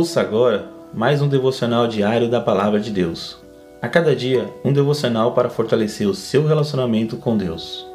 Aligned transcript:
Ouça 0.00 0.22
agora 0.22 0.66
mais 0.94 1.20
um 1.20 1.28
devocional 1.28 1.86
diário 1.86 2.26
da 2.26 2.40
Palavra 2.40 2.80
de 2.80 2.90
Deus. 2.90 3.36
A 3.82 3.86
cada 3.86 4.16
dia, 4.16 4.50
um 4.64 4.72
devocional 4.72 5.34
para 5.34 5.50
fortalecer 5.50 6.08
o 6.08 6.14
seu 6.14 6.46
relacionamento 6.46 7.18
com 7.18 7.36
Deus. 7.36 7.86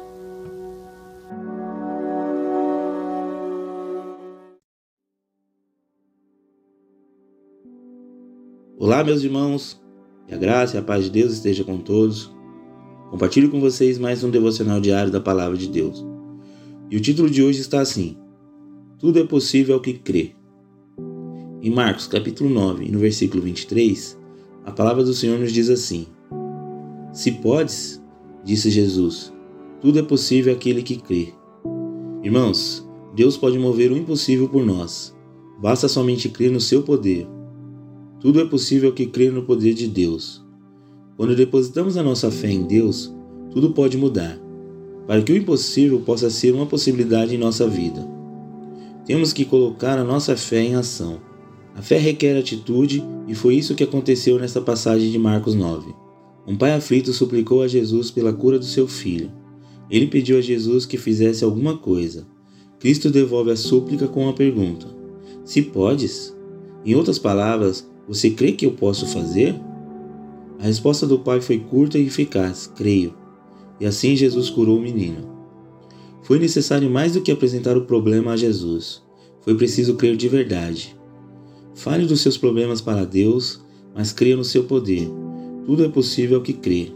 Olá, 8.78 9.02
meus 9.02 9.24
irmãos, 9.24 9.82
que 10.28 10.34
a 10.34 10.38
graça 10.38 10.76
e 10.76 10.78
a 10.78 10.82
paz 10.82 11.06
de 11.06 11.10
Deus 11.10 11.32
esteja 11.32 11.64
com 11.64 11.76
todos. 11.76 12.32
Compartilho 13.10 13.50
com 13.50 13.58
vocês 13.58 13.98
mais 13.98 14.22
um 14.22 14.30
devocional 14.30 14.80
diário 14.80 15.10
da 15.10 15.20
Palavra 15.20 15.58
de 15.58 15.66
Deus. 15.66 16.06
E 16.88 16.96
o 16.96 17.00
título 17.00 17.28
de 17.28 17.42
hoje 17.42 17.62
está 17.62 17.80
assim: 17.80 18.16
Tudo 18.96 19.18
é 19.18 19.24
possível 19.24 19.74
ao 19.74 19.80
que 19.80 19.94
crê. 19.94 20.35
Em 21.66 21.70
Marcos 21.70 22.06
capítulo 22.06 22.48
9, 22.48 22.92
no 22.92 23.00
versículo 23.00 23.42
23, 23.42 24.16
a 24.64 24.70
palavra 24.70 25.02
do 25.02 25.12
Senhor 25.12 25.36
nos 25.36 25.50
diz 25.50 25.68
assim: 25.68 26.06
Se 27.12 27.32
podes, 27.32 28.00
disse 28.44 28.70
Jesus, 28.70 29.32
tudo 29.80 29.98
é 29.98 30.02
possível 30.04 30.54
àquele 30.54 30.80
que 30.80 30.94
crê. 30.94 31.34
Irmãos, 32.22 32.88
Deus 33.16 33.36
pode 33.36 33.58
mover 33.58 33.90
o 33.90 33.96
impossível 33.96 34.48
por 34.48 34.64
nós. 34.64 35.12
Basta 35.60 35.88
somente 35.88 36.28
crer 36.28 36.52
no 36.52 36.60
seu 36.60 36.84
poder. 36.84 37.26
Tudo 38.20 38.40
é 38.40 38.44
possível 38.44 38.92
que 38.92 39.06
crê 39.06 39.28
no 39.28 39.42
poder 39.42 39.74
de 39.74 39.88
Deus. 39.88 40.46
Quando 41.16 41.34
depositamos 41.34 41.96
a 41.96 42.02
nossa 42.04 42.30
fé 42.30 42.48
em 42.48 42.62
Deus, 42.62 43.12
tudo 43.50 43.72
pode 43.72 43.96
mudar, 43.98 44.38
para 45.04 45.20
que 45.20 45.32
o 45.32 45.36
impossível 45.36 45.98
possa 45.98 46.30
ser 46.30 46.54
uma 46.54 46.66
possibilidade 46.66 47.34
em 47.34 47.38
nossa 47.38 47.66
vida. 47.66 48.08
Temos 49.04 49.32
que 49.32 49.44
colocar 49.44 49.98
a 49.98 50.04
nossa 50.04 50.36
fé 50.36 50.60
em 50.60 50.76
ação. 50.76 51.34
A 51.76 51.82
fé 51.82 51.98
requer 51.98 52.38
atitude 52.38 53.04
e 53.28 53.34
foi 53.34 53.54
isso 53.54 53.74
que 53.74 53.84
aconteceu 53.84 54.38
nesta 54.38 54.62
passagem 54.62 55.10
de 55.10 55.18
Marcos 55.18 55.54
9. 55.54 55.94
Um 56.46 56.56
pai 56.56 56.72
aflito 56.72 57.12
suplicou 57.12 57.60
a 57.60 57.68
Jesus 57.68 58.10
pela 58.10 58.32
cura 58.32 58.58
do 58.58 58.64
seu 58.64 58.88
filho. 58.88 59.30
Ele 59.90 60.06
pediu 60.06 60.38
a 60.38 60.40
Jesus 60.40 60.86
que 60.86 60.96
fizesse 60.96 61.44
alguma 61.44 61.76
coisa. 61.76 62.26
Cristo 62.80 63.10
devolve 63.10 63.50
a 63.50 63.56
súplica 63.56 64.08
com 64.08 64.22
uma 64.22 64.32
pergunta: 64.32 64.86
Se 65.44 65.60
podes? 65.60 66.34
Em 66.82 66.94
outras 66.94 67.18
palavras, 67.18 67.86
você 68.08 68.30
crê 68.30 68.52
que 68.52 68.64
eu 68.64 68.72
posso 68.72 69.06
fazer? 69.06 69.54
A 70.58 70.64
resposta 70.64 71.06
do 71.06 71.18
pai 71.18 71.42
foi 71.42 71.58
curta 71.58 71.98
e 71.98 72.06
eficaz: 72.06 72.72
Creio. 72.74 73.14
E 73.78 73.84
assim 73.84 74.16
Jesus 74.16 74.48
curou 74.48 74.78
o 74.78 74.82
menino. 74.82 75.28
Foi 76.22 76.38
necessário 76.38 76.88
mais 76.88 77.12
do 77.12 77.20
que 77.20 77.30
apresentar 77.30 77.76
o 77.76 77.84
problema 77.84 78.32
a 78.32 78.36
Jesus. 78.36 79.02
Foi 79.42 79.54
preciso 79.54 79.94
crer 79.96 80.16
de 80.16 80.26
verdade. 80.26 80.95
Fale 81.76 82.06
dos 82.06 82.22
seus 82.22 82.38
problemas 82.38 82.80
para 82.80 83.04
Deus, 83.04 83.60
mas 83.94 84.10
creia 84.10 84.34
no 84.34 84.42
seu 84.42 84.64
poder. 84.64 85.06
Tudo 85.66 85.84
é 85.84 85.88
possível 85.88 86.38
ao 86.38 86.42
que 86.42 86.54
crê. 86.54 86.90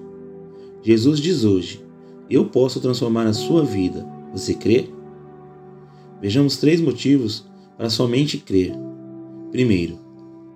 Jesus 0.82 1.20
diz 1.20 1.44
hoje: 1.44 1.84
Eu 2.30 2.46
posso 2.46 2.80
transformar 2.80 3.26
a 3.26 3.34
sua 3.34 3.62
vida. 3.62 4.06
Você 4.32 4.54
crê? 4.54 4.88
Vejamos 6.20 6.56
três 6.56 6.80
motivos 6.80 7.46
para 7.76 7.90
somente 7.90 8.38
crer. 8.38 8.72
Primeiro, 9.52 9.98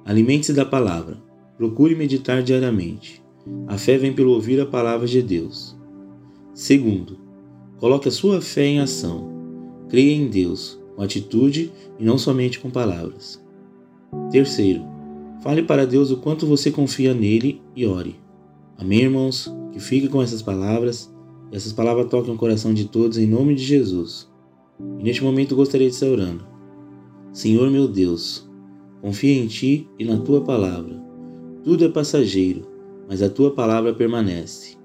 alimente-se 0.06 0.54
da 0.54 0.64
palavra. 0.64 1.22
Procure 1.58 1.94
meditar 1.94 2.42
diariamente. 2.42 3.22
A 3.66 3.76
fé 3.76 3.98
vem 3.98 4.14
pelo 4.14 4.32
ouvir 4.32 4.58
a 4.58 4.66
palavra 4.66 5.06
de 5.06 5.20
Deus. 5.20 5.76
Segundo, 6.54 7.18
coloque 7.76 8.08
a 8.08 8.12
sua 8.12 8.40
fé 8.40 8.64
em 8.64 8.80
ação. 8.80 9.28
Creia 9.90 10.14
em 10.14 10.28
Deus, 10.28 10.80
com 10.96 11.02
atitude 11.02 11.70
e 11.98 12.04
não 12.04 12.16
somente 12.16 12.58
com 12.58 12.70
palavras. 12.70 13.43
Terceiro, 14.30 14.84
fale 15.42 15.62
para 15.62 15.86
Deus 15.86 16.10
o 16.10 16.16
quanto 16.16 16.46
você 16.46 16.70
confia 16.70 17.14
nele 17.14 17.60
e 17.74 17.86
ore. 17.86 18.16
Amém, 18.76 19.02
irmãos? 19.02 19.52
Que 19.72 19.80
fique 19.80 20.08
com 20.08 20.20
essas 20.22 20.42
palavras 20.42 21.12
e 21.52 21.56
essas 21.56 21.72
palavras 21.72 22.08
toquem 22.08 22.34
o 22.34 22.38
coração 22.38 22.74
de 22.74 22.86
todos 22.86 23.18
em 23.18 23.26
nome 23.26 23.54
de 23.54 23.62
Jesus. 23.62 24.28
E 24.98 25.02
neste 25.02 25.22
momento 25.22 25.54
gostaria 25.54 25.88
de 25.88 25.94
estar 25.94 26.06
orando. 26.06 26.44
Senhor 27.32 27.70
meu 27.70 27.88
Deus, 27.88 28.48
confio 29.00 29.42
em 29.42 29.46
Ti 29.46 29.88
e 29.98 30.04
na 30.04 30.18
Tua 30.18 30.40
palavra. 30.40 31.02
Tudo 31.62 31.84
é 31.84 31.88
passageiro, 31.88 32.66
mas 33.08 33.22
a 33.22 33.28
Tua 33.28 33.50
palavra 33.50 33.94
permanece. 33.94 34.76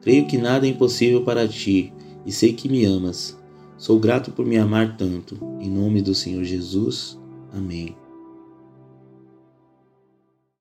Creio 0.00 0.26
que 0.26 0.38
nada 0.38 0.66
é 0.66 0.70
impossível 0.70 1.22
para 1.22 1.48
Ti 1.48 1.92
e 2.24 2.32
sei 2.32 2.52
que 2.52 2.68
me 2.68 2.84
amas. 2.84 3.38
Sou 3.78 3.98
grato 3.98 4.30
por 4.30 4.46
me 4.46 4.56
amar 4.56 4.96
tanto. 4.96 5.38
Em 5.60 5.70
nome 5.70 6.00
do 6.00 6.14
Senhor 6.14 6.44
Jesus. 6.44 7.18
Amém. 7.52 7.94